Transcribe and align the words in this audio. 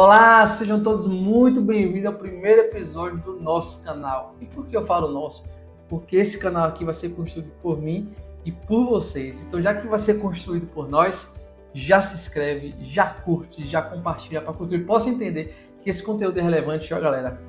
Olá, 0.00 0.46
sejam 0.46 0.80
todos 0.80 1.08
muito 1.08 1.60
bem-vindos 1.60 2.06
ao 2.06 2.12
primeiro 2.12 2.60
episódio 2.60 3.18
do 3.18 3.40
nosso 3.40 3.82
canal. 3.82 4.36
E 4.40 4.46
por 4.46 4.64
que 4.64 4.76
eu 4.76 4.86
falo 4.86 5.08
nosso? 5.08 5.50
Porque 5.88 6.14
esse 6.14 6.38
canal 6.38 6.68
aqui 6.68 6.84
vai 6.84 6.94
ser 6.94 7.08
construído 7.08 7.50
por 7.60 7.82
mim 7.82 8.14
e 8.44 8.52
por 8.52 8.86
vocês. 8.86 9.42
Então, 9.42 9.60
já 9.60 9.74
que 9.74 9.88
vai 9.88 9.98
ser 9.98 10.20
construído 10.20 10.68
por 10.68 10.88
nós, 10.88 11.34
já 11.74 12.00
se 12.00 12.14
inscreve, 12.14 12.76
já 12.78 13.06
curte, 13.06 13.66
já 13.66 13.82
compartilha 13.82 14.40
para 14.40 14.54
que 14.54 14.72
eu 14.72 14.86
possa 14.86 15.10
entender 15.10 15.68
que 15.82 15.90
esse 15.90 16.00
conteúdo 16.00 16.38
é 16.38 16.42
relevante, 16.42 16.94
ó 16.94 17.00
galera, 17.00 17.42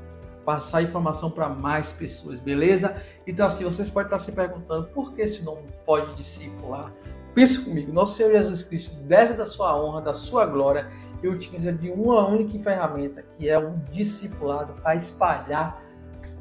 passar 0.44 0.82
informação 0.82 1.30
para 1.30 1.50
mais 1.50 1.92
pessoas, 1.92 2.40
beleza? 2.40 3.00
Então 3.28 3.46
assim, 3.46 3.64
vocês 3.64 3.92
podem 3.92 4.08
estar 4.08 4.18
se 4.18 4.32
perguntando 4.32 4.88
por 4.88 5.14
que 5.14 5.22
esse 5.22 5.44
nome 5.44 5.62
pode 5.86 6.16
discipular. 6.16 6.92
Pense 7.36 7.64
comigo, 7.64 7.94
nosso 7.94 8.18
Senhor 8.18 8.32
Jesus 8.32 8.64
Cristo 8.64 8.96
desce 9.04 9.34
da 9.34 9.46
sua 9.46 9.80
honra, 9.80 10.02
da 10.02 10.16
sua 10.16 10.48
glória 10.48 10.90
e 11.22 11.28
utiliza 11.28 11.72
de 11.72 11.90
uma 11.90 12.28
única 12.28 12.58
ferramenta, 12.64 13.24
que 13.38 13.50
é 13.50 13.58
o 13.58 13.76
discipulado, 13.92 14.74
para 14.82 14.96
espalhar 14.96 15.82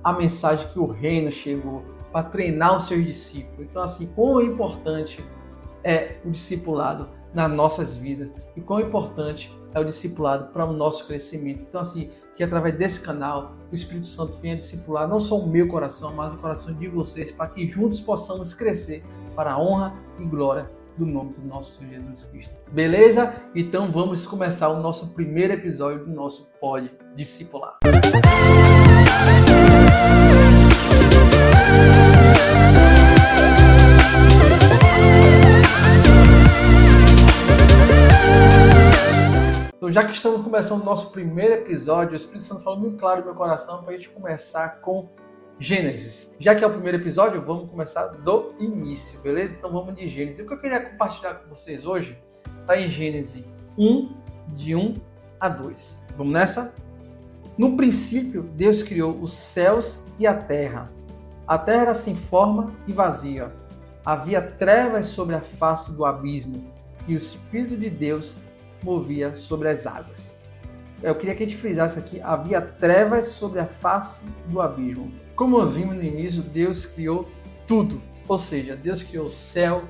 a 0.03 0.13
mensagem 0.13 0.69
que 0.69 0.79
o 0.79 0.87
reino 0.87 1.31
chegou, 1.31 1.83
para 2.13 2.25
treinar 2.25 2.77
os 2.77 2.87
seus 2.87 3.05
discípulos. 3.05 3.67
Então 3.71 3.83
assim, 3.83 4.07
quão 4.15 4.43
importante 4.43 5.25
é 5.85 6.19
o 6.25 6.31
discipulado 6.31 7.09
nas 7.33 7.51
nossas 7.51 7.97
vidas 7.97 8.29
e 8.57 8.61
quão 8.61 8.81
importante 8.81 9.57
é 9.75 9.81
o 9.81 9.85
discipulado 9.85 10.53
para 10.53 10.65
o 10.65 10.73
nosso 10.73 11.07
crescimento. 11.07 11.61
Então, 11.69 11.81
assim, 11.81 12.11
que 12.35 12.43
através 12.43 12.77
desse 12.77 13.01
canal 13.01 13.53
o 13.71 13.75
Espírito 13.75 14.07
Santo 14.07 14.39
venha 14.39 14.57
discipular 14.57 15.07
não 15.07 15.21
só 15.21 15.39
o 15.39 15.47
meu 15.47 15.69
coração, 15.69 16.15
mas 16.15 16.33
o 16.35 16.39
coração 16.39 16.73
de 16.73 16.89
vocês, 16.89 17.31
para 17.31 17.49
que 17.49 17.69
juntos 17.69 18.01
possamos 18.01 18.55
crescer 18.55 19.05
para 19.37 19.53
a 19.53 19.61
honra 19.61 19.95
e 20.19 20.25
glória 20.25 20.71
do 20.99 21.07
nome 21.07 21.33
do 21.33 21.43
nosso 21.43 21.87
Jesus 21.87 22.25
Cristo. 22.25 22.57
Beleza? 22.73 23.33
Então 23.55 23.91
vamos 23.93 24.27
começar 24.27 24.69
o 24.69 24.83
nosso 24.83 25.15
primeiro 25.15 25.53
episódio 25.53 26.05
do 26.05 26.11
nosso 26.11 26.51
Pode 26.61 26.91
Discipular. 27.15 27.79
Então, 39.77 39.93
já 39.93 40.05
que 40.05 40.15
estamos 40.15 40.43
começando 40.43 40.83
o 40.83 40.85
nosso 40.85 41.13
primeiro 41.13 41.55
episódio, 41.55 42.15
o 42.15 42.17
Espírito 42.17 42.43
Santo 42.43 42.63
falou 42.63 42.81
muito 42.81 42.99
claro 42.99 43.21
no 43.21 43.27
meu 43.27 43.35
coração 43.35 43.83
para 43.83 43.95
a 43.95 43.97
gente 43.97 44.09
começar 44.11 44.81
com 44.81 45.09
Gênesis. 45.61 46.33
Já 46.39 46.55
que 46.55 46.63
é 46.63 46.67
o 46.67 46.71
primeiro 46.71 46.99
episódio, 46.99 47.43
vamos 47.43 47.69
começar 47.69 48.07
do 48.07 48.55
início, 48.61 49.19
beleza? 49.21 49.57
Então 49.57 49.73
vamos 49.73 49.93
de 49.97 50.09
Gênesis. 50.09 50.39
O 50.39 50.47
que 50.47 50.55
eu 50.55 50.61
queria 50.61 50.81
compartilhar 50.81 51.35
com 51.35 51.49
vocês 51.49 51.85
hoje 51.85 52.17
está 52.61 52.81
em 52.81 52.89
Gênesis 52.89 53.45
1, 53.77 54.15
de 54.55 54.77
1 54.77 54.95
a 55.41 55.49
2. 55.49 56.05
Vamos 56.17 56.33
nessa? 56.33 56.73
No 57.57 57.77
princípio, 57.77 58.45
Deus 58.55 58.85
criou 58.85 59.19
os 59.21 59.33
céus 59.33 60.01
e 60.17 60.29
a 60.29 60.35
terra. 60.35 60.93
A 61.45 61.59
terra 61.59 61.83
era 61.83 61.95
sem 61.95 62.15
forma 62.15 62.73
e 62.87 62.93
vazia. 62.93 63.53
Havia 64.05 64.41
trevas 64.41 65.09
sobre 65.09 65.35
a 65.35 65.41
face 65.41 65.93
do 65.93 66.05
abismo, 66.05 66.73
e 67.09 67.15
o 67.15 67.19
Espírito 67.19 67.77
de 67.77 67.91
Deus 67.91 68.37
movia 68.81 69.35
sobre 69.35 69.69
as 69.69 69.89
águas. 69.89 70.39
Eu 71.03 71.17
queria 71.17 71.35
que 71.35 71.43
a 71.43 71.47
gente 71.47 71.59
frisasse 71.59 71.99
aqui: 71.99 72.21
havia 72.21 72.61
trevas 72.61 73.27
sobre 73.27 73.59
a 73.59 73.67
face 73.67 74.25
do 74.47 74.61
abismo. 74.61 75.11
Como 75.39 75.65
vimos 75.67 75.95
no 75.95 76.03
início, 76.03 76.43
Deus 76.43 76.85
criou 76.85 77.29
tudo, 77.65 78.03
ou 78.27 78.37
seja, 78.37 78.75
Deus 78.75 79.05
criou 79.05 79.27
o 79.27 79.31
céu 79.31 79.85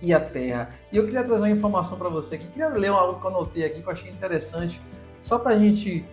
e 0.00 0.14
a 0.14 0.20
terra. 0.20 0.70
E 0.92 0.96
eu 0.96 1.04
queria 1.04 1.24
trazer 1.24 1.42
uma 1.42 1.50
informação 1.50 1.98
para 1.98 2.08
você 2.08 2.36
aqui. 2.36 2.46
Queria 2.46 2.68
ler 2.68 2.86
algo 2.86 3.20
que 3.20 3.26
eu 3.26 3.30
anotei 3.30 3.64
aqui 3.64 3.82
que 3.82 3.88
eu 3.88 3.92
achei 3.92 4.08
interessante, 4.08 4.80
só 5.20 5.36
para 5.36 5.56
a 5.56 5.58
gente 5.58 6.04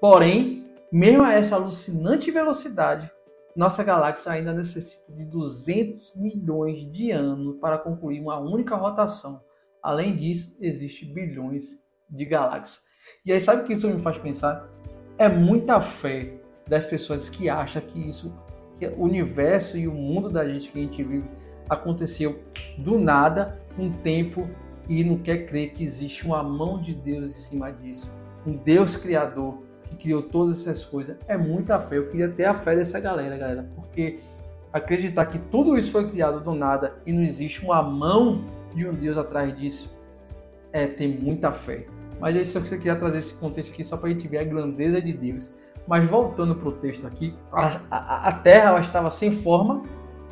Porém, 0.00 0.67
mesmo 0.90 1.22
a 1.22 1.34
essa 1.34 1.56
alucinante 1.56 2.30
velocidade, 2.30 3.10
nossa 3.54 3.82
galáxia 3.82 4.32
ainda 4.32 4.52
necessita 4.52 5.12
de 5.12 5.24
200 5.24 6.14
milhões 6.16 6.90
de 6.92 7.10
anos 7.10 7.58
para 7.60 7.76
concluir 7.76 8.20
uma 8.20 8.38
única 8.38 8.76
rotação. 8.76 9.42
Além 9.82 10.16
disso, 10.16 10.56
existem 10.60 11.12
bilhões 11.12 11.82
de 12.08 12.24
galáxias. 12.24 12.86
E 13.24 13.32
aí, 13.32 13.40
sabe 13.40 13.62
o 13.62 13.64
que 13.64 13.72
isso 13.72 13.88
me 13.88 14.00
faz 14.00 14.16
pensar? 14.18 14.68
É 15.18 15.28
muita 15.28 15.80
fé 15.80 16.34
das 16.66 16.86
pessoas 16.86 17.28
que 17.28 17.48
acham 17.48 17.82
que 17.82 17.98
isso, 17.98 18.32
que 18.78 18.86
o 18.86 19.02
universo 19.02 19.76
e 19.76 19.88
o 19.88 19.92
mundo 19.92 20.30
da 20.30 20.48
gente 20.48 20.70
que 20.70 20.78
a 20.78 20.82
gente 20.82 21.02
vive 21.02 21.28
aconteceu 21.68 22.42
do 22.78 22.98
nada, 22.98 23.60
um 23.78 23.92
tempo, 23.92 24.48
e 24.88 25.04
não 25.04 25.18
quer 25.18 25.46
crer 25.46 25.72
que 25.72 25.84
existe 25.84 26.24
uma 26.24 26.42
mão 26.42 26.80
de 26.80 26.94
Deus 26.94 27.28
em 27.28 27.32
cima 27.32 27.70
disso. 27.70 28.10
Um 28.46 28.56
Deus 28.56 28.96
criador 28.96 29.62
que 29.88 29.96
criou 29.96 30.22
todas 30.22 30.60
essas 30.60 30.84
coisas. 30.84 31.16
É 31.26 31.36
muita 31.36 31.78
fé. 31.80 31.98
Eu 31.98 32.08
queria 32.10 32.28
ter 32.28 32.44
a 32.44 32.54
fé 32.54 32.76
dessa 32.76 33.00
galera, 33.00 33.36
galera, 33.36 33.68
porque 33.74 34.20
acreditar 34.72 35.26
que 35.26 35.38
tudo 35.38 35.78
isso 35.78 35.90
foi 35.90 36.08
criado 36.08 36.40
do 36.40 36.54
nada 36.54 36.94
e 37.06 37.12
não 37.12 37.22
existe 37.22 37.64
uma 37.64 37.82
mão 37.82 38.44
de 38.74 38.86
um 38.86 38.94
Deus 38.94 39.16
atrás 39.16 39.56
disso 39.56 39.96
é 40.72 40.86
ter 40.86 41.08
muita 41.08 41.52
fé. 41.52 41.86
Mas 42.20 42.36
é 42.36 42.42
isso 42.42 42.60
que 42.60 42.74
eu 42.74 42.78
queria 42.78 42.96
trazer 42.96 43.18
esse 43.18 43.34
contexto 43.34 43.72
aqui 43.72 43.84
só 43.84 43.96
para 43.96 44.08
a 44.08 44.12
gente 44.12 44.28
ver 44.28 44.38
a 44.38 44.44
grandeza 44.44 45.00
de 45.00 45.12
Deus. 45.12 45.54
Mas 45.86 46.08
voltando 46.08 46.54
para 46.54 46.68
o 46.68 46.72
texto 46.72 47.06
aqui, 47.06 47.34
a, 47.50 47.80
a, 47.90 48.28
a 48.28 48.32
terra 48.32 48.70
ela 48.70 48.80
estava 48.80 49.10
sem 49.10 49.32
forma 49.32 49.82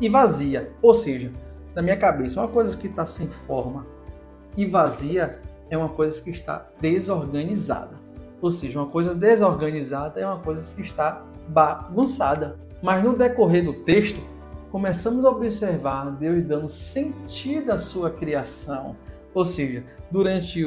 e 0.01 0.09
vazia. 0.09 0.73
Ou 0.83 0.93
seja, 0.93 1.33
na 1.75 1.81
minha 1.81 1.97
cabeça, 1.97 2.41
uma 2.41 2.49
coisa 2.49 2.77
que 2.77 2.89
está 2.89 3.07
sem 3.07 3.27
forma 3.29 3.87
e 4.57 4.67
vazia 4.67 5.41
é 5.71 5.77
uma 5.77 5.89
coisa 5.89 6.21
que 6.21 6.31
está 6.31 6.69
desorganizada. 6.81 8.06
Ou 8.47 8.51
seja, 8.53 8.79
uma 8.79 8.87
coisa 8.87 9.13
desorganizada 9.13 10.21
é 10.21 10.25
uma 10.25 10.39
coisa 10.39 10.73
que 10.73 10.83
está 10.83 11.25
bagunçada. 11.49 12.57
Mas 12.81 13.03
no 13.03 13.19
decorrer 13.19 13.65
do 13.65 13.73
texto, 13.73 14.21
começamos 14.71 15.25
a 15.25 15.31
observar 15.31 16.13
Deus 16.13 16.45
dando 16.45 16.69
sentido 16.69 17.73
à 17.73 17.79
sua 17.81 18.09
criação. 18.09 18.95
Ou 19.35 19.45
seja, 19.45 19.83
durante 20.13 20.65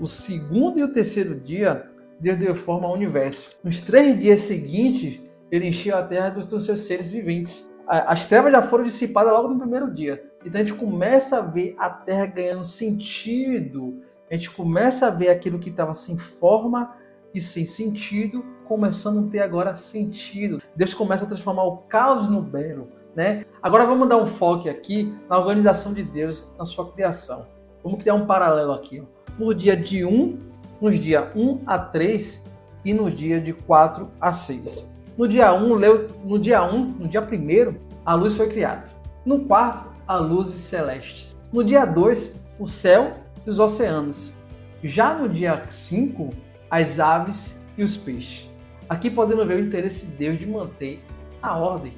o, 0.00 0.06
segundo 0.08 0.80
e 0.80 0.82
o 0.82 0.92
terceiro 0.92 1.38
dia, 1.38 1.88
Deus 2.18 2.36
deu 2.36 2.56
forma 2.56 2.88
ao 2.88 2.94
universo. 2.94 3.56
Nos 3.62 3.80
três 3.80 4.18
dias 4.18 4.40
seguintes, 4.40 5.20
ele 5.52 5.68
encheu 5.68 5.96
a 5.96 6.02
terra 6.02 6.30
dos 6.30 6.64
seus 6.64 6.80
seres 6.80 7.12
viventes 7.12 7.70
as 7.86 8.24
trevas 8.28 8.52
já 8.52 8.62
foram 8.62 8.84
dissipadas 8.84 9.32
logo 9.32 9.48
no 9.48 9.58
primeiro 9.58 9.92
dia. 9.92 10.22
Então 10.44 10.60
a 10.60 10.64
gente 10.64 10.78
começa 10.78 11.38
a 11.38 11.40
ver 11.40 11.74
a 11.76 11.90
Terra 11.90 12.24
ganhando 12.24 12.64
sentido. 12.64 14.00
A 14.30 14.34
gente 14.34 14.48
começa 14.48 15.08
a 15.08 15.10
ver 15.10 15.28
aquilo 15.28 15.58
que 15.58 15.70
estava 15.70 15.92
sem 15.96 16.16
forma 16.16 16.94
e 17.34 17.40
sem 17.40 17.64
sentido, 17.64 18.44
começando 18.66 19.26
a 19.26 19.30
ter 19.30 19.40
agora 19.40 19.76
sentido. 19.76 20.62
Deus 20.74 20.94
começa 20.94 21.24
a 21.24 21.28
transformar 21.28 21.64
o 21.64 21.78
caos 21.78 22.28
no 22.28 22.42
belo. 22.42 22.88
Né? 23.14 23.44
Agora 23.62 23.84
vamos 23.84 24.08
dar 24.08 24.16
um 24.16 24.26
foco 24.26 24.68
aqui 24.68 25.14
na 25.28 25.38
organização 25.38 25.92
de 25.92 26.02
Deus 26.02 26.48
na 26.58 26.64
sua 26.64 26.90
criação. 26.92 27.46
Vamos 27.82 28.00
criar 28.00 28.14
um 28.14 28.26
paralelo 28.26 28.72
aqui. 28.72 29.00
Ó. 29.00 29.04
No 29.38 29.54
dia 29.54 29.76
de 29.76 30.04
1, 30.04 30.38
nos 30.80 30.98
dias 30.98 31.28
1 31.34 31.62
a 31.66 31.78
3 31.78 32.44
e 32.84 32.94
no 32.94 33.10
dia 33.10 33.40
de 33.40 33.52
4 33.52 34.10
a 34.20 34.32
6. 34.32 34.88
No 35.16 35.28
dia 35.28 35.52
1, 35.52 35.68
no 36.24 36.38
dia 36.38 36.62
1, 36.62 36.84
no 36.84 37.08
dia 37.08 37.20
1, 37.20 37.74
a 38.04 38.14
luz 38.14 38.36
foi 38.36 38.48
criada. 38.48 38.84
No 39.24 39.44
quarto, 39.44 39.90
a 40.06 40.16
luzes 40.16 40.60
celestes. 40.60 41.36
No 41.52 41.62
dia 41.62 41.84
2, 41.84 42.42
o 42.58 42.66
céu 42.66 43.18
e 43.46 43.50
os 43.50 43.60
oceanos. 43.60 44.32
Já 44.82 45.14
no 45.14 45.28
dia 45.28 45.62
5, 45.68 46.30
as 46.70 47.00
aves 47.00 47.60
e 47.76 47.82
os 47.82 47.96
peixes. 47.96 48.48
Aqui 48.88 49.10
podemos 49.10 49.46
ver 49.46 49.56
o 49.56 49.66
interesse 49.66 50.06
de 50.06 50.12
Deus 50.12 50.38
de 50.38 50.46
manter 50.46 51.02
a 51.42 51.56
ordem. 51.56 51.92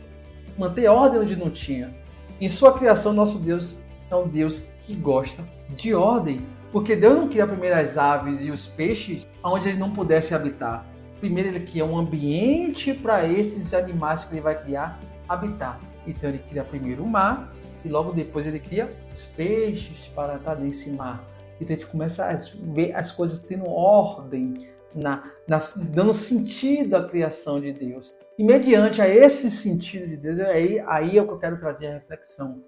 Manter 0.57 0.87
a 0.87 0.93
ordem 0.93 1.21
onde 1.21 1.37
não 1.37 1.51
tinha. 1.51 1.95
Em 2.41 2.49
sua 2.49 2.77
criação, 2.77 3.13
nosso 3.13 3.39
Deus 3.39 3.79
é 4.11 4.17
um 4.17 4.29
Deus 4.29 4.65
que 4.85 4.95
gosta 4.95 5.45
de 5.71 5.95
ordem. 5.95 6.41
Porque 6.71 6.97
Deus 6.97 7.15
não 7.15 7.29
cria 7.29 7.47
primeiro 7.47 7.77
as 7.77 7.99
aves 7.99 8.43
e 8.43 8.51
os 8.51 8.67
peixes 8.67 9.27
onde 9.43 9.69
eles 9.69 9.79
não 9.79 9.91
pudessem 9.91 10.37
habitar 10.37 10.87
primeiro 11.23 11.51
ele 11.51 11.61
cria 11.61 11.85
um 11.85 11.97
ambiente 11.97 12.93
para 12.93 13.25
esses 13.25 13.73
animais 13.73 14.25
que 14.25 14.35
ele 14.35 14.41
vai 14.41 14.61
criar 14.61 14.99
habitar. 15.29 15.79
Então 16.05 16.29
ele 16.29 16.41
cria 16.41 16.65
primeiro 16.65 17.05
o 17.05 17.09
mar 17.09 17.55
e 17.85 17.89
logo 17.89 18.11
depois 18.11 18.45
ele 18.45 18.59
cria 18.59 18.93
os 19.15 19.25
peixes 19.27 20.09
para 20.17 20.35
estar 20.35 20.57
nesse 20.57 20.91
mar. 20.91 21.23
Então 21.63 21.75
a 21.75 21.79
gente 21.79 21.91
começa 21.91 22.25
a 22.25 22.35
ver 22.73 22.95
as 22.95 23.13
coisas 23.13 23.39
tendo 23.39 23.69
ordem, 23.69 24.55
na, 24.95 25.31
na, 25.49 25.59
dando 25.77 26.13
sentido 26.13 26.97
à 26.97 27.09
criação 27.09 27.61
de 27.61 27.73
Deus. 27.73 28.15
E 28.39 28.45
mediante 28.45 29.01
a 29.01 29.09
esse 29.09 29.51
sentido 29.51 30.07
de 30.07 30.17
Deus, 30.17 30.39
aí, 30.41 30.81
aí 30.81 31.19
é 31.19 31.23
o 31.23 31.27
que 31.27 31.33
eu 31.33 31.39
quero 31.39 31.59
trazer 31.59 31.87
a 31.87 31.95
reflexão 31.95 32.63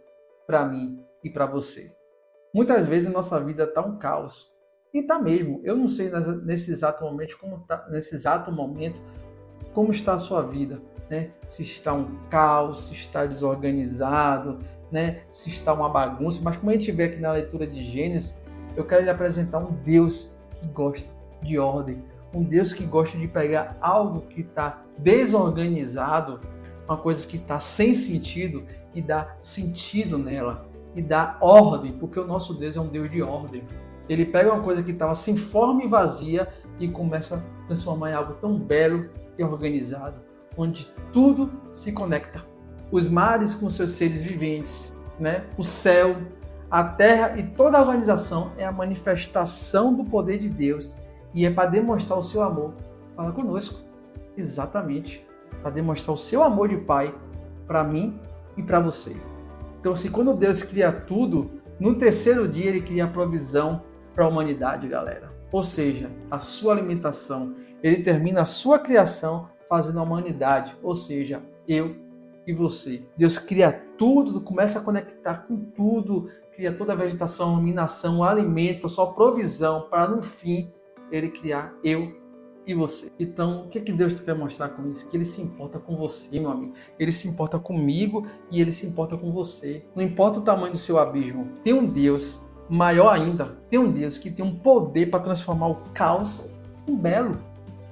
para 0.47 0.65
mim 0.65 1.01
e 1.23 1.31
para 1.31 1.47
você. 1.47 1.93
Muitas 2.53 2.87
vezes 2.87 3.13
nossa 3.13 3.41
vida 3.41 3.65
está 3.65 3.85
um 3.85 3.99
caos 3.99 4.55
E 4.93 5.03
tá 5.03 5.19
mesmo. 5.19 5.61
Eu 5.65 5.77
não 5.77 5.89
sei 5.89 6.11
nesse 6.45 6.71
exato 6.71 7.03
momento 7.03 7.37
como 7.39 7.59
tá, 7.61 7.87
nesse 7.91 8.15
exato 8.15 8.53
momento 8.53 9.01
como 9.73 9.91
está 9.91 10.15
a 10.15 10.19
sua 10.21 10.43
vida, 10.43 10.81
né? 11.11 11.31
Se 11.49 11.65
está 11.65 11.93
um 11.93 12.17
caos, 12.29 12.87
se 12.87 12.95
está 12.95 13.27
desorganizado, 13.27 14.61
né? 14.93 15.23
Se 15.31 15.51
está 15.51 15.73
uma 15.73 15.89
bagunça, 15.89 16.41
mas 16.45 16.57
como 16.57 16.71
a 16.71 16.75
gente 16.75 16.93
vê 16.93 17.05
aqui 17.05 17.19
na 17.19 17.33
leitura 17.33 17.67
de 17.67 17.91
Gênesis, 17.91 18.39
eu 18.77 18.85
quero 18.85 19.03
lhe 19.03 19.11
apresentar 19.11 19.59
um 19.59 19.73
Deus 19.73 20.33
que 20.61 20.67
gosta 20.69 21.11
de 21.43 21.59
ordem, 21.59 22.05
um 22.33 22.43
Deus 22.43 22.73
que 22.73 22.85
gosta 22.85 23.17
de 23.17 23.29
pegar 23.29 23.77
algo 23.81 24.23
que 24.23 24.41
está 24.41 24.83
desorganizado, 24.99 26.41
uma 26.87 26.97
coisa 26.97 27.27
que 27.27 27.37
está 27.37 27.61
sem 27.61 27.95
sentido 27.95 28.65
e 28.95 29.01
dar 29.01 29.39
sentido 29.41 30.19
nela 30.19 30.67
e 30.95 31.03
dar 31.03 31.39
ordem, 31.41 31.93
porque 31.93 32.19
o 32.19 32.27
nosso 32.27 32.55
Deus 32.55 32.77
é 32.77 32.81
um 32.81 32.87
Deus 32.87 33.11
de 33.11 33.23
ordem. 33.23 33.63
Ele 34.09 34.25
pega 34.25 34.53
uma 34.53 34.63
coisa 34.63 34.83
que 34.83 34.91
estava 34.91 35.15
sem 35.15 35.37
forma 35.37 35.83
e 35.83 35.89
vazia 35.89 36.49
e 36.79 36.89
começa 36.89 37.37
a 37.37 37.67
transformar 37.67 38.11
em 38.11 38.15
algo 38.15 38.35
tão 38.35 38.59
belo 38.59 39.09
e 39.39 39.43
organizado, 39.43 40.17
onde 40.57 40.87
tudo 41.13 41.51
se 41.73 41.91
conecta. 41.93 42.45
Os 42.93 43.09
mares 43.09 43.55
com 43.55 43.69
seus 43.69 43.91
seres 43.91 44.23
viventes, 44.23 44.97
né? 45.19 45.45
o 45.57 45.65
céu, 45.65 46.17
a 46.71 46.83
terra 46.85 47.39
e 47.39 47.43
toda 47.43 47.79
a 47.79 47.81
organização 47.81 48.53
é 48.57 48.65
a 48.65 48.73
manifestação 48.73 49.95
do 49.95 50.05
poder 50.05 50.39
de 50.39 50.49
Deus 50.49 50.95
e 51.33 51.47
é 51.47 51.51
para 51.51 51.69
demonstrar 51.69 52.19
o 52.19 52.23
seu 52.23 52.43
amor 52.43 52.75
para 53.15 53.31
conosco. 53.33 53.83
Exatamente. 54.37 55.25
Para 55.63 55.71
demonstrar 55.71 56.15
o 56.15 56.19
seu 56.19 56.43
amor 56.43 56.69
de 56.69 56.77
Pai 56.77 57.15
para 57.67 57.85
mim 57.85 58.19
e 58.57 58.63
para 58.63 58.81
você. 58.81 59.17
Então, 59.81 59.95
se 59.95 60.11
quando 60.11 60.35
Deus 60.35 60.63
cria 60.63 60.91
tudo, 60.91 61.51
no 61.79 61.95
terceiro 61.97 62.49
dia 62.49 62.67
ele 62.67 62.81
cria 62.81 63.05
a 63.05 63.09
provisão 63.09 63.83
para 64.15 64.25
a 64.25 64.29
humanidade, 64.29 64.89
galera. 64.89 65.33
Ou 65.53 65.63
seja, 65.63 66.11
a 66.31 66.41
sua 66.41 66.73
alimentação. 66.73 67.55
Ele 67.83 68.03
termina 68.03 68.43
a 68.43 68.47
sua 68.47 68.79
criação 68.79 69.49
fazendo 69.69 69.99
a 69.99 70.03
humanidade, 70.03 70.77
ou 70.83 70.95
seja, 70.95 71.43
eu 71.67 71.97
e 72.47 72.53
você. 72.53 73.07
Deus 73.17 73.39
cria 73.39 73.73
tudo, 73.97 74.41
começa 74.41 74.79
a 74.79 74.83
conectar 74.83 75.47
com 75.47 75.57
tudo, 75.57 76.29
cria 76.55 76.73
toda 76.73 76.93
a 76.93 76.97
vegetação, 76.97 77.53
iluminação, 77.55 78.23
alimento, 78.23 78.89
sua 78.89 79.13
provisão, 79.13 79.89
para 79.89 80.09
no 80.09 80.23
fim 80.23 80.71
ele 81.11 81.29
criar 81.29 81.75
eu 81.83 82.25
e 82.67 82.75
você. 82.75 83.11
Então, 83.19 83.67
o 83.67 83.69
que, 83.69 83.81
que 83.81 83.93
Deus 83.93 84.19
quer 84.21 84.35
mostrar 84.35 84.71
com 84.71 84.89
isso? 84.91 85.09
Que 85.09 85.17
Ele 85.17 85.25
se 85.25 85.41
importa 85.41 85.79
com 85.79 85.97
você, 85.97 86.39
meu 86.41 86.51
amigo. 86.51 86.73
Ele 86.99 87.13
se 87.13 87.29
importa 87.29 87.59
comigo 87.59 88.27
e 88.51 88.61
Ele 88.61 88.73
se 88.73 88.87
importa 88.87 89.17
com 89.17 89.31
você. 89.33 89.85
Não 89.95 90.03
importa 90.03 90.39
o 90.39 90.43
tamanho 90.43 90.73
do 90.73 90.79
seu 90.79 90.99
abismo. 90.99 91.49
Tem 91.63 91.73
um 91.75 91.87
Deus 91.87 92.41
maior 92.69 93.13
ainda. 93.13 93.59
Tem 93.69 93.79
um 93.79 93.91
Deus 93.91 94.19
que 94.19 94.31
tem 94.31 94.45
um 94.45 94.59
poder 94.59 95.11
para 95.11 95.21
transformar 95.21 95.69
o 95.69 95.77
caos 95.93 96.43
em 96.89 96.97
belo. 96.97 97.39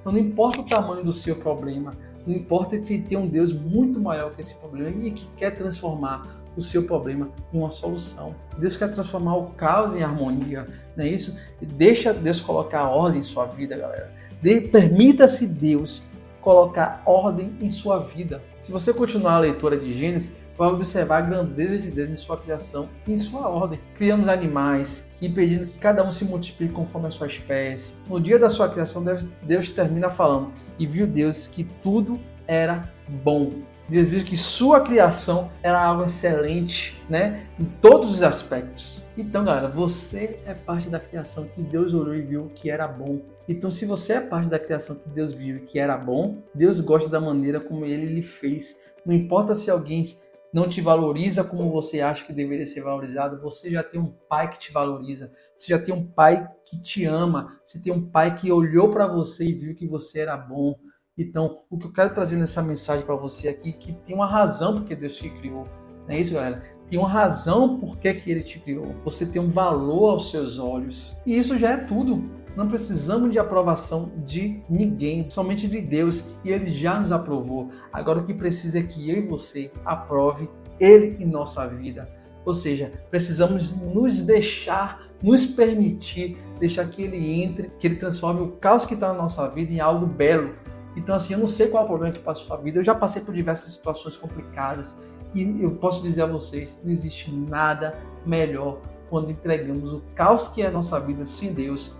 Então, 0.01 0.11
não 0.11 0.19
importa 0.19 0.61
o 0.61 0.65
tamanho 0.65 1.03
do 1.03 1.13
seu 1.13 1.35
problema. 1.35 1.91
Não 2.25 2.33
importa 2.33 2.77
que 2.77 2.99
tem 2.99 3.17
um 3.17 3.27
Deus 3.27 3.51
muito 3.51 3.99
maior 3.99 4.33
que 4.33 4.41
esse 4.41 4.55
problema 4.55 5.05
e 5.05 5.11
que 5.11 5.27
quer 5.37 5.51
transformar 5.51 6.43
o 6.55 6.61
seu 6.61 6.83
problema 6.83 7.29
em 7.51 7.57
uma 7.57 7.71
solução. 7.71 8.35
Deus 8.57 8.77
quer 8.77 8.91
transformar 8.91 9.35
o 9.35 9.47
caos 9.51 9.95
em 9.95 10.03
harmonia, 10.03 10.67
não 10.95 11.03
é 11.03 11.09
isso? 11.09 11.35
Deixa 11.61 12.13
Deus 12.13 12.39
colocar 12.39 12.89
ordem 12.89 13.21
em 13.21 13.23
sua 13.23 13.45
vida, 13.45 13.75
galera. 13.75 14.11
De, 14.41 14.61
Permita-se 14.61 15.47
Deus 15.47 16.03
colocar 16.41 17.01
ordem 17.05 17.53
em 17.61 17.71
sua 17.71 17.99
vida. 17.99 18.41
Se 18.61 18.71
você 18.71 18.93
continuar 18.93 19.35
a 19.35 19.39
leitura 19.39 19.77
de 19.77 19.93
Gênesis, 19.93 20.33
vai 20.57 20.69
observar 20.69 21.17
a 21.17 21.21
grandeza 21.21 21.77
de 21.77 21.89
Deus 21.89 22.09
em 22.09 22.15
sua 22.15 22.37
criação 22.37 22.87
e 23.07 23.13
em 23.13 23.17
sua 23.17 23.47
ordem. 23.49 23.79
Criamos 23.95 24.27
animais, 24.27 25.03
impedindo 25.21 25.67
que 25.67 25.77
cada 25.79 26.03
um 26.03 26.11
se 26.11 26.25
multiplique 26.25 26.73
conforme 26.73 27.07
a 27.07 27.11
sua 27.11 27.27
espécie. 27.27 27.93
No 28.07 28.19
dia 28.19 28.37
da 28.37 28.49
sua 28.49 28.69
criação, 28.69 29.03
Deus, 29.41 29.71
termina 29.71 30.09
falando: 30.09 30.51
E 30.77 30.85
viu 30.85 31.07
Deus 31.07 31.47
que 31.47 31.63
tudo 31.63 32.19
era 32.47 32.89
bom. 33.07 33.51
Deus 33.87 34.07
viu 34.07 34.23
que 34.23 34.37
sua 34.37 34.79
criação 34.79 35.51
era 35.61 35.79
algo 35.79 36.05
excelente, 36.05 36.99
né? 37.09 37.45
Em 37.59 37.65
todos 37.65 38.11
os 38.11 38.23
aspectos. 38.23 39.05
Então, 39.17 39.43
galera, 39.43 39.67
você 39.67 40.39
é 40.45 40.53
parte 40.53 40.87
da 40.87 40.99
criação 40.99 41.45
que 41.53 41.61
Deus 41.61 41.93
olhou 41.93 42.15
e 42.15 42.21
viu 42.21 42.51
que 42.55 42.69
era 42.69 42.87
bom. 42.87 43.19
Então, 43.47 43.69
se 43.69 43.85
você 43.85 44.13
é 44.13 44.21
parte 44.21 44.49
da 44.49 44.57
criação 44.57 44.95
que 44.95 45.09
Deus 45.09 45.33
viu 45.33 45.59
que 45.65 45.77
era 45.77 45.97
bom, 45.97 46.37
Deus 46.55 46.79
gosta 46.79 47.09
da 47.09 47.19
maneira 47.19 47.59
como 47.59 47.85
ele 47.85 48.05
lhe 48.05 48.23
fez. 48.23 48.79
Não 49.05 49.13
importa 49.13 49.53
se 49.53 49.69
alguém 49.69 50.05
não 50.53 50.69
te 50.69 50.79
valoriza 50.79 51.43
como 51.43 51.71
você 51.71 51.99
acha 51.99 52.23
que 52.23 52.31
deveria 52.31 52.67
ser 52.67 52.81
valorizado, 52.81 53.41
você 53.41 53.71
já 53.71 53.81
tem 53.81 53.99
um 53.99 54.13
pai 54.29 54.51
que 54.51 54.59
te 54.59 54.71
valoriza, 54.71 55.31
você 55.57 55.67
já 55.69 55.79
tem 55.79 55.93
um 55.93 56.05
pai 56.05 56.47
que 56.63 56.79
te 56.79 57.05
ama, 57.05 57.59
você 57.65 57.79
tem 57.79 57.91
um 57.91 58.07
pai 58.09 58.37
que 58.37 58.51
olhou 58.51 58.91
para 58.91 59.07
você 59.07 59.45
e 59.45 59.53
viu 59.53 59.75
que 59.75 59.87
você 59.87 60.19
era 60.19 60.37
bom. 60.37 60.75
Então, 61.17 61.63
o 61.69 61.77
que 61.77 61.87
eu 61.87 61.91
quero 61.91 62.13
trazer 62.13 62.37
nessa 62.37 62.61
mensagem 62.61 63.05
para 63.05 63.15
você 63.15 63.47
aqui 63.47 63.69
é 63.69 63.73
que 63.73 63.93
tem 63.93 64.15
uma 64.15 64.27
razão 64.27 64.75
porque 64.75 64.95
Deus 64.95 65.15
te 65.15 65.29
criou. 65.29 65.67
Não 66.07 66.15
é 66.15 66.19
isso, 66.19 66.33
galera? 66.33 66.63
Tem 66.93 66.99
uma 66.99 67.09
razão 67.09 67.79
por 67.79 67.97
que, 67.97 68.21
ele 68.27 68.43
te 68.43 68.59
criou. 68.59 68.93
Você 69.03 69.25
tem 69.25 69.41
um 69.41 69.49
valor 69.49 70.11
aos 70.11 70.29
seus 70.29 70.59
olhos. 70.59 71.17
E 71.25 71.35
isso 71.35 71.57
já 71.57 71.71
é 71.71 71.77
tudo. 71.77 72.23
Não 72.55 72.67
precisamos 72.67 73.31
de 73.31 73.39
aprovação 73.39 74.11
de 74.23 74.61
ninguém, 74.69 75.27
somente 75.27 75.67
de 75.67 75.81
Deus, 75.81 76.35
e 76.43 76.51
Ele 76.51 76.71
já 76.71 76.99
nos 76.99 77.11
aprovou. 77.11 77.71
Agora 77.91 78.19
o 78.19 78.25
que 78.27 78.33
precisa 78.35 78.77
é 78.77 78.83
que 78.83 79.09
eu 79.09 79.17
e 79.17 79.27
você 79.27 79.71
aprove 79.83 80.47
Ele 80.79 81.17
em 81.19 81.25
nossa 81.25 81.65
vida. 81.65 82.07
Ou 82.45 82.53
seja, 82.53 82.93
precisamos 83.09 83.71
nos 83.71 84.21
deixar, 84.21 85.01
nos 85.19 85.47
permitir, 85.47 86.37
deixar 86.59 86.87
que 86.87 87.01
Ele 87.01 87.41
entre, 87.41 87.71
que 87.79 87.87
Ele 87.87 87.95
transforme 87.95 88.41
o 88.41 88.51
caos 88.51 88.85
que 88.85 88.93
está 88.93 89.07
na 89.07 89.15
nossa 89.15 89.49
vida 89.49 89.73
em 89.73 89.79
algo 89.79 90.05
belo, 90.05 90.53
então, 90.95 91.15
assim, 91.15 91.33
eu 91.33 91.39
não 91.39 91.47
sei 91.47 91.69
qual 91.69 91.81
é 91.81 91.85
o 91.85 91.89
problema 91.89 92.13
que 92.13 92.19
passa 92.19 92.41
na 92.41 92.47
sua 92.47 92.57
vida. 92.57 92.79
Eu 92.79 92.83
já 92.83 92.93
passei 92.93 93.21
por 93.21 93.33
diversas 93.33 93.73
situações 93.73 94.15
complicadas 94.15 94.95
e 95.33 95.63
eu 95.63 95.71
posso 95.71 96.01
dizer 96.01 96.23
a 96.23 96.27
vocês: 96.27 96.75
não 96.83 96.91
existe 96.91 97.31
nada 97.31 97.97
melhor 98.25 98.79
quando 99.09 99.31
entregamos 99.31 99.93
o 99.93 100.01
caos 100.15 100.47
que 100.47 100.61
é 100.61 100.67
a 100.67 100.71
nossa 100.71 100.99
vida 100.99 101.25
sem 101.25 101.53
Deus 101.53 101.95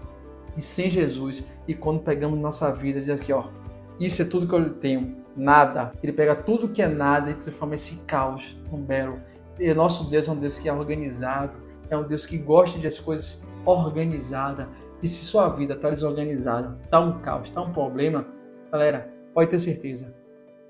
e 0.57 0.62
sem 0.62 0.89
Jesus 0.89 1.47
e 1.68 1.74
quando 1.74 2.01
pegamos 2.01 2.39
nossa 2.39 2.71
vida 2.71 3.00
e 3.00 3.01
diz 3.01 3.09
aqui, 3.09 3.33
ó, 3.33 3.45
isso 4.00 4.21
é 4.21 4.25
tudo 4.25 4.47
que 4.47 4.53
eu 4.53 4.74
tenho, 4.75 5.18
nada. 5.35 5.94
Ele 6.01 6.12
pega 6.12 6.35
tudo 6.35 6.69
que 6.69 6.81
é 6.81 6.88
nada 6.88 7.31
e 7.31 7.35
transforma 7.35 7.75
esse 7.75 8.03
caos 8.06 8.57
num 8.71 8.81
belo. 8.81 9.19
E 9.59 9.71
nosso 9.74 10.09
Deus 10.09 10.27
é 10.27 10.31
um 10.31 10.39
Deus 10.39 10.57
que 10.57 10.68
é 10.68 10.74
organizado, 10.74 11.53
é 11.89 11.97
um 11.97 12.03
Deus 12.03 12.25
que 12.25 12.38
gosta 12.38 12.79
de 12.79 12.88
as 12.88 13.00
coisas 13.00 13.45
organizadas. 13.65 14.68
E 15.01 15.07
se 15.07 15.25
sua 15.25 15.50
vida 15.50 15.74
está 15.74 15.89
desorganizada, 15.89 16.77
está 16.83 17.00
um 17.00 17.19
caos, 17.19 17.50
está 17.50 17.62
um 17.62 17.71
problema, 17.71 18.25
Galera, 18.74 19.07
pode 19.36 19.51
ter 19.51 19.60
certeza. 19.60 20.12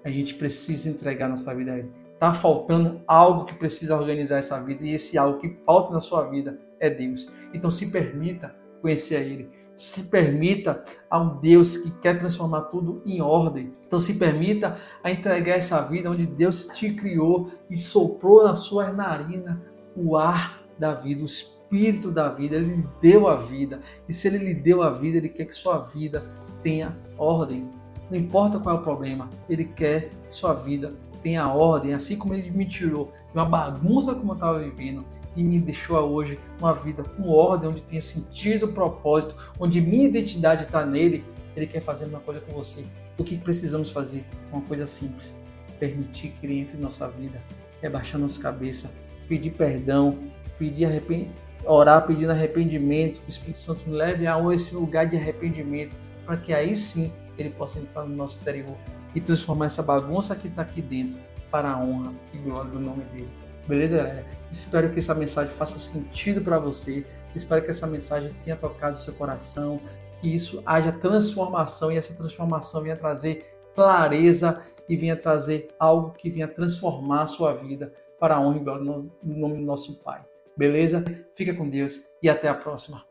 A 0.04 0.10
gente 0.10 0.36
precisa 0.36 0.90
entregar 0.90 1.30
nossa 1.30 1.56
vida 1.56 1.72
a 1.72 1.80
Ele. 1.80 1.90
Tá 2.24 2.34
faltando 2.34 3.02
algo 3.06 3.44
que 3.44 3.54
precisa 3.54 3.98
organizar 3.98 4.38
essa 4.38 4.58
vida 4.58 4.86
e 4.86 4.94
esse 4.94 5.18
algo 5.18 5.40
que 5.40 5.58
falta 5.66 5.92
na 5.92 6.00
sua 6.00 6.30
vida 6.30 6.58
é 6.80 6.90
Deus. 6.90 7.30
Então 7.54 7.70
se 7.70 7.92
permita 7.92 8.56
conhecer 8.82 9.18
a 9.18 9.20
Ele. 9.20 9.50
Se 9.76 10.04
permita 10.04 10.86
a 11.10 11.20
um 11.20 11.38
Deus 11.42 11.76
que 11.76 11.92
quer 12.00 12.18
transformar 12.18 12.62
tudo 12.62 13.02
em 13.06 13.22
ordem. 13.22 13.74
Então 13.86 14.00
se 14.00 14.14
permita 14.14 14.78
a 15.04 15.12
entregar 15.12 15.58
essa 15.58 15.82
vida 15.82 16.10
onde 16.10 16.26
Deus 16.26 16.68
te 16.68 16.94
criou 16.94 17.52
e 17.70 17.76
soprou 17.76 18.46
na 18.46 18.56
sua 18.56 18.90
narina 18.90 19.62
o 19.94 20.16
ar 20.16 20.64
da 20.80 20.94
vida, 20.94 21.24
o 21.24 21.26
espírito 21.26 22.10
da 22.10 22.30
vida. 22.30 22.56
Ele 22.56 22.88
deu 23.02 23.28
a 23.28 23.36
vida. 23.36 23.82
E 24.08 24.14
se 24.14 24.30
ele 24.30 24.38
lhe 24.38 24.54
deu 24.54 24.82
a 24.82 24.92
vida, 24.92 25.18
ele 25.18 25.28
quer 25.28 25.44
que 25.44 25.56
sua 25.58 25.80
vida 25.80 26.24
tenha 26.62 26.98
ordem. 27.18 27.70
Não 28.10 28.18
importa 28.18 28.60
qual 28.60 28.78
é 28.78 28.80
o 28.80 28.84
problema, 28.84 29.30
ele 29.50 29.66
quer 29.66 30.08
que 30.08 30.34
sua 30.34 30.54
vida 30.54 30.94
tenha 31.24 31.48
ordem, 31.48 31.94
assim 31.94 32.18
como 32.18 32.34
ele 32.36 32.52
me 32.52 32.66
tirou 32.66 33.06
de 33.32 33.40
uma 33.40 33.46
bagunça 33.46 34.14
como 34.14 34.32
eu 34.32 34.36
estava 34.36 34.60
vivendo 34.60 35.06
e 35.36 35.44
me 35.44 35.60
deixou 35.60 35.98
hoje 35.98 36.38
uma 36.60 36.74
vida 36.74 37.02
com 37.04 37.28
ordem, 37.30 37.70
onde 37.70 37.82
tenha 37.82 38.02
sentido, 38.02 38.68
propósito, 38.68 39.36
onde 39.60 39.82
minha 39.82 40.08
identidade 40.08 40.64
está 40.66 40.86
nele, 40.86 41.24
ele 41.56 41.66
quer 41.66 41.82
fazer 41.82 42.06
uma 42.06 42.20
coisa 42.20 42.40
com 42.42 42.54
você. 42.54 42.84
O 43.18 43.24
que 43.24 43.38
precisamos 43.38 43.90
fazer? 43.90 44.24
Uma 44.52 44.62
coisa 44.62 44.86
simples: 44.86 45.34
permitir 45.80 46.30
que 46.40 46.46
ele 46.46 46.60
entre 46.60 46.78
em 46.78 46.82
nossa 46.82 47.08
vida, 47.08 47.42
rebaixar 47.82 48.20
nossa 48.20 48.40
cabeça, 48.40 48.92
pedir 49.28 49.52
perdão, 49.52 50.18
pedir 50.60 50.86
arrependimento, 50.86 51.42
orar 51.66 52.06
pedindo 52.06 52.32
arrependimento, 52.32 53.22
que 53.22 53.28
o 53.28 53.30
Espírito 53.30 53.60
Santo 53.60 53.82
nos 53.88 53.98
leve 53.98 54.28
a 54.28 54.38
esse 54.54 54.76
lugar 54.76 55.08
de 55.08 55.16
arrependimento, 55.16 55.96
para 56.26 56.38
que 56.38 56.54
aí 56.54 56.76
sim 56.76 57.12
ele 57.38 57.50
possa 57.50 57.80
entrar 57.80 58.04
no 58.06 58.16
nosso 58.16 58.38
exterior 58.38 58.76
e 59.16 59.22
transformar 59.22 59.66
essa 59.66 59.84
bagunça 59.84 60.36
que 60.36 60.48
está 60.48 60.62
aqui 60.62 60.82
dentro 60.82 61.20
para 61.52 61.72
a 61.72 61.78
honra 61.78 62.14
e 62.34 62.38
glória 62.38 62.72
do 62.72 62.80
nome 62.80 63.04
dele. 63.06 63.30
Beleza, 63.68 63.98
galera? 63.98 64.26
Espero 64.52 64.92
que 64.92 65.00
essa 65.00 65.16
mensagem 65.16 65.54
faça 65.56 65.78
sentido 65.80 66.42
para 66.42 66.60
você. 66.60 67.06
Espero 67.36 67.64
que 67.64 67.72
essa 67.72 67.88
mensagem 67.88 68.34
tenha 68.44 68.56
tocado 68.56 68.96
o 68.96 69.00
seu 69.00 69.14
coração, 69.14 69.80
que 70.20 70.34
isso 70.34 70.62
haja 70.66 70.92
transformação 70.92 71.92
e 71.92 71.98
essa 71.98 72.14
transformação 72.14 72.82
venha 72.82 72.98
trazer 72.98 73.46
clareza 73.74 74.62
e 74.88 74.98
venha 74.98 75.16
trazer 75.16 75.70
algo 75.80 76.12
que 76.12 76.30
venha 76.30 76.48
transformar 76.48 77.24
a 77.24 77.28
sua 77.28 77.54
vida 77.54 77.94
para 78.20 78.36
a 78.36 78.42
honra 78.42 78.58
e 78.58 78.64
glória 78.64 78.84
do 78.84 79.12
nome 79.24 79.58
do 79.58 79.64
nosso 79.64 79.96
Pai. 80.04 80.22
Beleza? 80.56 81.04
Fica 81.36 81.54
com 81.54 81.70
Deus 81.70 82.02
e 82.22 82.30
até 82.30 82.48
a 82.48 82.54
próxima. 82.54 83.04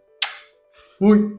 Fui! 0.98 1.36